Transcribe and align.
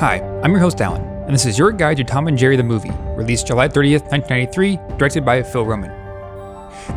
Hi, 0.00 0.22
I'm 0.42 0.52
your 0.52 0.60
host 0.60 0.80
Alan, 0.80 1.02
and 1.24 1.34
this 1.34 1.44
is 1.44 1.58
your 1.58 1.72
guide 1.72 1.98
to 1.98 2.04
Tom 2.04 2.26
and 2.26 2.38
Jerry 2.38 2.56
the 2.56 2.62
movie, 2.62 2.90
released 3.18 3.46
July 3.46 3.68
30th, 3.68 4.08
1993, 4.10 4.96
directed 4.96 5.26
by 5.26 5.42
Phil 5.42 5.66
Roman. 5.66 5.90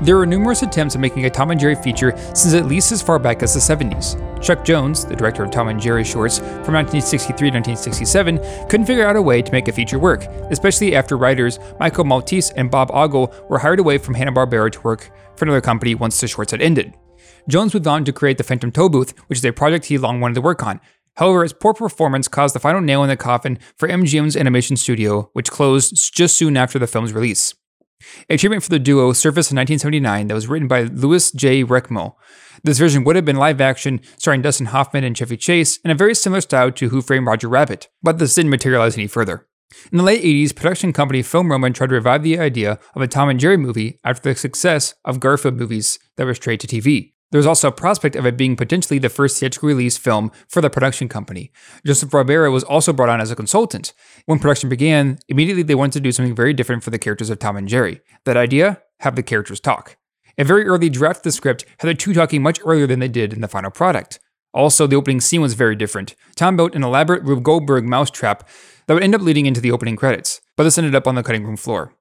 There 0.03 0.15
were 0.15 0.25
numerous 0.25 0.61
attempts 0.61 0.95
at 0.95 1.01
making 1.01 1.25
a 1.25 1.29
Tom 1.29 1.51
and 1.51 1.59
Jerry 1.59 1.75
feature 1.75 2.15
since 2.33 2.53
at 2.53 2.65
least 2.65 2.93
as 2.93 3.01
far 3.01 3.19
back 3.19 3.43
as 3.43 3.55
the 3.55 3.59
70s. 3.59 4.41
Chuck 4.41 4.63
Jones, 4.63 5.03
the 5.03 5.17
director 5.17 5.43
of 5.43 5.51
Tom 5.51 5.67
and 5.67 5.81
Jerry 5.81 6.05
shorts 6.05 6.37
from 6.37 6.75
1963 6.75 7.49
to 7.49 7.57
1967, 7.57 8.37
couldn't 8.69 8.85
figure 8.85 9.05
out 9.05 9.17
a 9.17 9.21
way 9.21 9.41
to 9.41 9.51
make 9.51 9.67
a 9.67 9.73
feature 9.73 9.99
work, 9.99 10.23
especially 10.49 10.95
after 10.95 11.17
writers 11.17 11.59
Michael 11.81 12.05
Maltese 12.05 12.51
and 12.51 12.71
Bob 12.71 12.89
Ogle 12.93 13.33
were 13.49 13.59
hired 13.59 13.81
away 13.81 13.97
from 13.97 14.13
Hanna-Barbera 14.13 14.71
to 14.71 14.81
work 14.81 15.11
for 15.35 15.43
another 15.43 15.59
company 15.59 15.93
once 15.93 16.21
the 16.21 16.29
shorts 16.29 16.51
had 16.51 16.61
ended. 16.61 16.93
Jones 17.49 17.73
moved 17.73 17.85
on 17.85 18.05
to 18.05 18.13
create 18.13 18.37
the 18.37 18.45
Phantom 18.45 18.71
Toll 18.71 18.87
Booth, 18.87 19.11
which 19.27 19.39
is 19.39 19.45
a 19.45 19.51
project 19.51 19.87
he 19.87 19.97
long 19.97 20.21
wanted 20.21 20.35
to 20.35 20.41
work 20.41 20.63
on, 20.63 20.79
However, 21.15 21.43
its 21.43 21.53
poor 21.53 21.73
performance 21.73 22.27
caused 22.27 22.55
the 22.55 22.59
final 22.59 22.81
nail 22.81 23.03
in 23.03 23.09
the 23.09 23.17
coffin 23.17 23.59
for 23.77 23.87
MGM's 23.87 24.35
animation 24.35 24.77
studio, 24.77 25.29
which 25.33 25.51
closed 25.51 26.13
just 26.13 26.37
soon 26.37 26.57
after 26.57 26.79
the 26.79 26.87
film's 26.87 27.13
release. 27.13 27.53
A 28.29 28.37
treatment 28.37 28.63
for 28.63 28.69
the 28.69 28.79
duo 28.79 29.13
surfaced 29.13 29.51
in 29.51 29.57
1979 29.57 30.27
that 30.27 30.33
was 30.33 30.47
written 30.47 30.67
by 30.67 30.83
Louis 30.83 31.31
J. 31.31 31.63
Reckmill. 31.63 32.15
This 32.63 32.79
version 32.79 33.03
would 33.03 33.15
have 33.15 33.25
been 33.25 33.35
live 33.35 33.61
action, 33.61 34.01
starring 34.17 34.41
Dustin 34.41 34.67
Hoffman 34.67 35.03
and 35.03 35.17
Chevy 35.17 35.37
Chase, 35.37 35.77
in 35.77 35.91
a 35.91 35.95
very 35.95 36.15
similar 36.15 36.41
style 36.41 36.71
to 36.71 36.89
Who 36.89 37.01
Framed 37.01 37.27
Roger 37.27 37.47
Rabbit, 37.47 37.89
but 38.01 38.19
this 38.19 38.35
didn't 38.35 38.51
materialize 38.51 38.97
any 38.97 39.07
further. 39.07 39.47
In 39.91 39.97
the 39.97 40.03
late 40.03 40.23
80s, 40.23 40.55
production 40.55 40.93
company 40.93 41.23
Film 41.23 41.51
Roman 41.51 41.73
tried 41.73 41.89
to 41.89 41.95
revive 41.95 42.23
the 42.23 42.39
idea 42.39 42.79
of 42.95 43.01
a 43.01 43.07
Tom 43.07 43.29
and 43.29 43.39
Jerry 43.39 43.57
movie 43.57 43.99
after 44.03 44.29
the 44.29 44.35
success 44.37 44.93
of 45.03 45.19
Garfield 45.19 45.55
movies 45.55 45.99
that 46.15 46.25
were 46.25 46.35
straight 46.35 46.59
to 46.59 46.67
TV. 46.67 47.12
There 47.33 47.39
was 47.39 47.47
also 47.47 47.69
a 47.69 47.71
prospect 47.71 48.15
of 48.15 48.27
it 48.27 48.37
being 48.37 48.55
potentially 48.55 48.99
the 48.99 49.09
first 49.09 49.39
theatrical 49.39 49.69
release 49.69 49.97
film 49.97 50.31
for 50.47 50.61
the 50.61 50.69
production 50.69 51.09
company. 51.09 51.51
Joseph 51.83 52.11
Barbera 52.11 52.51
was 52.51 52.63
also 52.63 52.93
brought 52.93 53.09
on 53.09 53.19
as 53.19 53.31
a 53.31 53.35
consultant. 53.35 53.91
When 54.27 54.37
production 54.37 54.69
began, 54.69 55.17
immediately 55.27 55.63
they 55.63 55.73
wanted 55.73 55.93
to 55.93 55.99
do 56.01 56.11
something 56.11 56.35
very 56.35 56.53
different 56.53 56.83
for 56.83 56.91
the 56.91 56.99
characters 56.99 57.31
of 57.31 57.39
Tom 57.39 57.57
and 57.57 57.67
Jerry. 57.67 58.01
That 58.25 58.37
idea? 58.37 58.83
Have 58.99 59.15
the 59.15 59.23
characters 59.23 59.59
talk. 59.59 59.97
A 60.37 60.43
very 60.43 60.67
early 60.67 60.89
draft 60.89 61.21
of 61.21 61.23
the 61.23 61.31
script 61.31 61.65
had 61.79 61.87
the 61.87 61.95
two 61.95 62.13
talking 62.13 62.43
much 62.43 62.59
earlier 62.63 62.85
than 62.85 62.99
they 62.99 63.07
did 63.07 63.33
in 63.33 63.41
the 63.41 63.47
final 63.47 63.71
product. 63.71 64.19
Also, 64.53 64.85
the 64.85 64.95
opening 64.95 65.19
scene 65.19 65.41
was 65.41 65.55
very 65.55 65.75
different. 65.75 66.13
Tom 66.35 66.55
built 66.55 66.75
an 66.75 66.83
elaborate 66.83 67.23
Rube 67.23 67.41
Goldberg 67.41 67.85
mousetrap 67.85 68.47
that 68.85 68.93
would 68.93 69.01
end 69.01 69.15
up 69.15 69.21
leading 69.21 69.47
into 69.47 69.59
the 69.59 69.71
opening 69.71 69.95
credits, 69.95 70.39
but 70.55 70.65
this 70.65 70.77
ended 70.77 70.93
up 70.93 71.07
on 71.07 71.15
the 71.15 71.23
cutting 71.23 71.45
room 71.45 71.57
floor. 71.57 71.95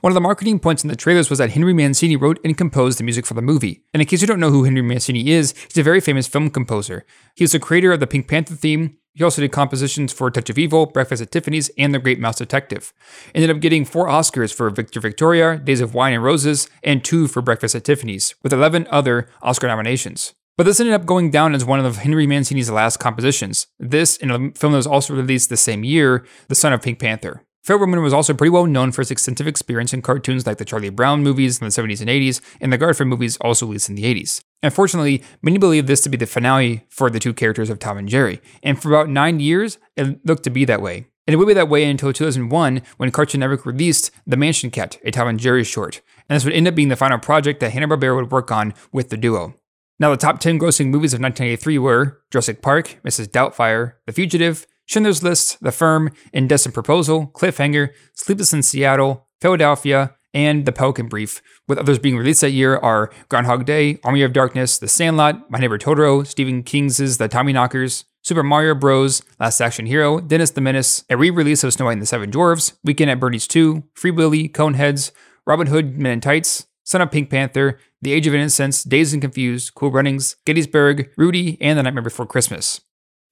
One 0.00 0.10
of 0.10 0.14
the 0.14 0.20
marketing 0.20 0.58
points 0.58 0.82
in 0.82 0.88
the 0.88 0.96
trailers 0.96 1.30
was 1.30 1.38
that 1.38 1.50
Henry 1.50 1.72
Mancini 1.72 2.16
wrote 2.16 2.38
and 2.44 2.56
composed 2.56 2.98
the 2.98 3.04
music 3.04 3.26
for 3.26 3.34
the 3.34 3.42
movie. 3.42 3.82
And 3.92 4.00
in 4.00 4.06
case 4.06 4.20
you 4.20 4.26
don't 4.26 4.40
know 4.40 4.50
who 4.50 4.64
Henry 4.64 4.82
Mancini 4.82 5.30
is, 5.30 5.54
he's 5.68 5.78
a 5.78 5.82
very 5.82 6.00
famous 6.00 6.26
film 6.26 6.50
composer. 6.50 7.04
He 7.34 7.44
was 7.44 7.52
the 7.52 7.58
creator 7.58 7.92
of 7.92 8.00
the 8.00 8.06
Pink 8.06 8.28
Panther 8.28 8.54
theme. 8.54 8.96
He 9.14 9.24
also 9.24 9.42
did 9.42 9.52
compositions 9.52 10.12
for 10.12 10.30
Touch 10.30 10.50
of 10.50 10.58
Evil, 10.58 10.86
Breakfast 10.86 11.20
at 11.20 11.30
Tiffany's, 11.32 11.70
and 11.76 11.92
The 11.92 11.98
Great 11.98 12.20
Mouse 12.20 12.38
Detective. 12.38 12.92
Ended 13.34 13.50
up 13.50 13.60
getting 13.60 13.84
four 13.84 14.06
Oscars 14.06 14.54
for 14.54 14.70
Victor 14.70 15.00
Victoria, 15.00 15.58
Days 15.58 15.80
of 15.80 15.94
Wine 15.94 16.12
and 16.12 16.22
Roses, 16.22 16.68
and 16.84 17.04
two 17.04 17.26
for 17.26 17.42
Breakfast 17.42 17.74
at 17.74 17.84
Tiffany's, 17.84 18.34
with 18.42 18.52
11 18.52 18.86
other 18.90 19.28
Oscar 19.42 19.66
nominations. 19.66 20.34
But 20.56 20.64
this 20.64 20.78
ended 20.78 20.94
up 20.94 21.06
going 21.06 21.30
down 21.30 21.54
as 21.54 21.64
one 21.64 21.80
of 21.84 21.96
Henry 21.96 22.26
Mancini's 22.26 22.70
last 22.70 22.98
compositions. 22.98 23.66
This, 23.78 24.16
in 24.18 24.30
a 24.30 24.50
film 24.52 24.72
that 24.72 24.78
was 24.78 24.86
also 24.86 25.14
released 25.14 25.48
the 25.48 25.56
same 25.56 25.84
year, 25.84 26.26
The 26.48 26.54
Son 26.54 26.72
of 26.72 26.82
Pink 26.82 26.98
Panther. 26.98 27.44
Phil 27.62 27.78
was 27.78 28.14
also 28.14 28.32
pretty 28.32 28.50
well 28.50 28.66
known 28.66 28.90
for 28.90 29.02
his 29.02 29.10
extensive 29.10 29.46
experience 29.46 29.92
in 29.92 30.00
cartoons 30.00 30.46
like 30.46 30.56
the 30.56 30.64
Charlie 30.64 30.88
Brown 30.88 31.22
movies 31.22 31.60
in 31.60 31.66
the 31.66 31.70
70s 31.70 32.00
and 32.00 32.08
80s, 32.08 32.40
and 32.60 32.72
the 32.72 32.78
Garfield 32.78 33.08
movies 33.08 33.36
also 33.38 33.66
released 33.66 33.90
in 33.90 33.96
the 33.96 34.04
80s. 34.04 34.40
Unfortunately, 34.62 35.22
many 35.42 35.58
believe 35.58 35.86
this 35.86 36.00
to 36.02 36.08
be 36.08 36.16
the 36.16 36.26
finale 36.26 36.86
for 36.88 37.10
the 37.10 37.18
two 37.18 37.34
characters 37.34 37.68
of 37.68 37.78
Tom 37.78 37.98
and 37.98 38.08
Jerry, 38.08 38.40
and 38.62 38.80
for 38.80 38.88
about 38.88 39.10
nine 39.10 39.40
years, 39.40 39.78
it 39.96 40.24
looked 40.24 40.44
to 40.44 40.50
be 40.50 40.64
that 40.64 40.80
way. 40.80 41.06
And 41.26 41.34
it 41.34 41.36
would 41.36 41.48
be 41.48 41.54
that 41.54 41.68
way 41.68 41.84
until 41.84 42.12
2001 42.12 42.82
when 42.96 43.10
Cartoon 43.10 43.40
Network 43.40 43.66
released 43.66 44.10
The 44.26 44.38
Mansion 44.38 44.70
Cat, 44.70 44.98
a 45.04 45.10
Tom 45.10 45.28
and 45.28 45.38
Jerry 45.38 45.62
short, 45.62 46.00
and 46.28 46.36
this 46.36 46.44
would 46.44 46.54
end 46.54 46.66
up 46.66 46.74
being 46.74 46.88
the 46.88 46.96
final 46.96 47.18
project 47.18 47.60
that 47.60 47.72
Hanna-Barbera 47.72 48.16
would 48.16 48.32
work 48.32 48.50
on 48.50 48.74
with 48.90 49.10
the 49.10 49.16
duo. 49.18 49.54
Now, 49.98 50.10
the 50.10 50.16
top 50.16 50.40
10 50.40 50.58
grossing 50.58 50.86
movies 50.86 51.12
of 51.12 51.20
1983 51.20 51.78
were 51.78 52.22
Jurassic 52.30 52.62
Park, 52.62 52.98
Mrs. 53.04 53.28
Doubtfire, 53.28 53.92
The 54.06 54.12
Fugitive, 54.14 54.66
Schindler's 54.90 55.22
List, 55.22 55.58
The 55.60 55.70
Firm, 55.70 56.10
Indecent 56.32 56.74
Proposal, 56.74 57.28
Cliffhanger, 57.28 57.90
Sleepless 58.14 58.52
in 58.52 58.64
Seattle, 58.64 59.28
Philadelphia, 59.40 60.16
and 60.34 60.66
The 60.66 60.72
Pelican 60.72 61.06
Brief, 61.06 61.40
with 61.68 61.78
others 61.78 62.00
being 62.00 62.16
released 62.16 62.40
that 62.40 62.50
year 62.50 62.76
are 62.76 63.12
Groundhog 63.28 63.66
Day, 63.66 64.00
Army 64.02 64.22
of 64.22 64.32
Darkness, 64.32 64.78
The 64.78 64.88
Sandlot, 64.88 65.48
My 65.48 65.60
Neighbor 65.60 65.78
Totoro, 65.78 66.26
Stephen 66.26 66.64
King's 66.64 66.96
The 66.96 67.28
Tommyknockers, 67.28 68.02
Super 68.24 68.42
Mario 68.42 68.74
Bros., 68.74 69.22
Last 69.38 69.60
Action 69.60 69.86
Hero, 69.86 70.18
Dennis 70.20 70.50
the 70.50 70.60
Menace, 70.60 71.04
a 71.08 71.16
re-release 71.16 71.62
of 71.62 71.72
Snow 71.72 71.84
White 71.84 71.92
and 71.92 72.02
the 72.02 72.06
Seven 72.06 72.30
Dwarfs, 72.30 72.72
Weekend 72.82 73.12
at 73.12 73.20
Bernie's 73.20 73.46
2, 73.46 73.84
Free 73.94 74.10
Willy, 74.10 74.48
Coneheads, 74.48 75.12
Robin 75.46 75.68
Hood 75.68 76.00
Men 76.00 76.14
in 76.14 76.20
Tights, 76.20 76.66
Son 76.82 77.00
of 77.00 77.12
Pink 77.12 77.30
Panther, 77.30 77.78
The 78.02 78.12
Age 78.12 78.26
of 78.26 78.34
Innocence, 78.34 78.82
Dazed 78.82 79.12
and 79.12 79.22
Confused, 79.22 79.72
Cool 79.76 79.92
Runnings, 79.92 80.34
Gettysburg, 80.44 81.12
Rudy, 81.16 81.58
and 81.60 81.78
The 81.78 81.84
Nightmare 81.84 82.02
Before 82.02 82.26
Christmas. 82.26 82.80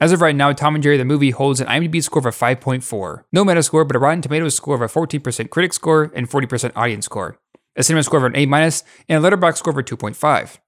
As 0.00 0.12
of 0.12 0.20
right 0.20 0.36
now, 0.36 0.52
Tom 0.52 0.76
and 0.76 0.82
Jerry 0.82 0.96
the 0.96 1.04
movie 1.04 1.30
holds 1.30 1.60
an 1.60 1.66
IMDb 1.66 2.00
score 2.00 2.20
of 2.20 2.26
a 2.26 2.30
5.4. 2.30 3.24
No 3.32 3.44
Metascore, 3.44 3.86
but 3.86 3.96
a 3.96 3.98
Rotten 3.98 4.22
Tomatoes 4.22 4.54
score 4.54 4.76
of 4.76 4.80
a 4.80 4.86
14% 4.86 5.50
critic 5.50 5.72
score 5.72 6.12
and 6.14 6.30
40% 6.30 6.70
audience 6.76 7.04
score. 7.04 7.36
A 7.74 7.82
cinema 7.82 8.04
score 8.04 8.18
of 8.18 8.24
an 8.24 8.36
A 8.36 8.42
and 8.42 9.24
a 9.24 9.30
Letterboxd 9.30 9.56
score 9.56 9.72
of 9.72 9.78
a 9.78 9.82
2.5. 9.82 10.58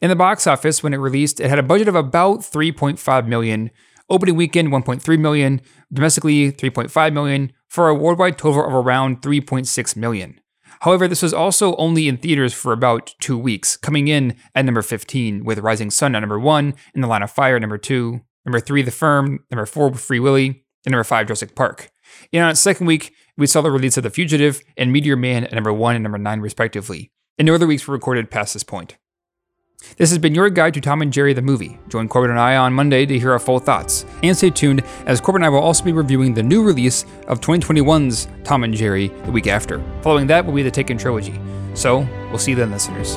In 0.00 0.10
the 0.10 0.16
box 0.16 0.48
office, 0.48 0.82
when 0.82 0.92
it 0.92 0.96
released, 0.96 1.38
it 1.38 1.48
had 1.48 1.58
a 1.60 1.62
budget 1.62 1.86
of 1.86 1.94
about 1.94 2.40
3.5 2.40 3.26
million. 3.28 3.70
Opening 4.08 4.34
weekend 4.34 4.70
1.3 4.70 5.18
million, 5.20 5.60
domestically 5.92 6.50
3.5 6.50 7.12
million, 7.12 7.52
for 7.68 7.88
a 7.88 7.94
worldwide 7.94 8.38
total 8.38 8.66
of 8.66 8.74
around 8.74 9.22
3.6 9.22 9.96
million. 9.96 10.40
However, 10.80 11.06
this 11.06 11.22
was 11.22 11.32
also 11.32 11.76
only 11.76 12.08
in 12.08 12.16
theaters 12.16 12.52
for 12.52 12.72
about 12.72 13.14
two 13.20 13.38
weeks, 13.38 13.76
coming 13.76 14.08
in 14.08 14.34
at 14.56 14.64
number 14.64 14.82
15, 14.82 15.44
with 15.44 15.60
Rising 15.60 15.92
Sun 15.92 16.16
at 16.16 16.20
number 16.20 16.40
1, 16.40 16.74
and 16.92 17.04
the 17.04 17.08
Line 17.08 17.22
of 17.22 17.30
Fire 17.30 17.54
at 17.54 17.60
number 17.60 17.78
2, 17.78 18.20
Number 18.44 18.60
three, 18.60 18.82
The 18.82 18.90
Firm. 18.90 19.44
Number 19.50 19.66
four, 19.66 19.92
Free 19.94 20.20
Willy. 20.20 20.64
And 20.86 20.92
number 20.92 21.04
five, 21.04 21.26
Jurassic 21.26 21.54
Park. 21.54 21.90
And 22.32 22.42
on 22.42 22.50
its 22.50 22.60
second 22.60 22.86
week, 22.86 23.14
we 23.36 23.46
saw 23.46 23.60
the 23.60 23.70
release 23.70 23.96
of 23.96 24.02
The 24.02 24.10
Fugitive 24.10 24.62
and 24.76 24.92
Meteor 24.92 25.16
Man 25.16 25.44
at 25.44 25.52
number 25.52 25.72
one 25.72 25.94
and 25.94 26.02
number 26.02 26.18
nine, 26.18 26.40
respectively. 26.40 27.10
And 27.38 27.46
no 27.46 27.54
other 27.54 27.66
weeks 27.66 27.86
were 27.86 27.94
recorded 27.94 28.30
past 28.30 28.54
this 28.54 28.62
point. 28.64 28.96
This 29.96 30.10
has 30.10 30.18
been 30.18 30.34
your 30.34 30.50
guide 30.50 30.74
to 30.74 30.80
Tom 30.80 31.00
and 31.00 31.12
Jerry 31.12 31.32
the 31.32 31.42
movie. 31.42 31.78
Join 31.88 32.08
Corbin 32.08 32.30
and 32.30 32.38
I 32.38 32.56
on 32.56 32.72
Monday 32.72 33.06
to 33.06 33.18
hear 33.18 33.32
our 33.32 33.38
full 33.38 33.58
thoughts. 33.58 34.04
And 34.22 34.36
stay 34.36 34.50
tuned, 34.50 34.84
as 35.06 35.20
Corbin 35.20 35.42
and 35.42 35.46
I 35.46 35.48
will 35.48 35.64
also 35.64 35.84
be 35.84 35.92
reviewing 35.92 36.34
the 36.34 36.42
new 36.42 36.62
release 36.62 37.04
of 37.28 37.40
2021's 37.40 38.28
Tom 38.44 38.64
and 38.64 38.74
Jerry 38.74 39.08
the 39.08 39.32
week 39.32 39.46
after. 39.46 39.82
Following 40.02 40.26
that 40.26 40.44
will 40.44 40.52
be 40.52 40.62
the 40.62 40.70
Taken 40.70 40.98
trilogy. 40.98 41.40
So, 41.74 42.06
we'll 42.28 42.38
see 42.38 42.50
you 42.50 42.56
then, 42.56 42.70
listeners. 42.70 43.16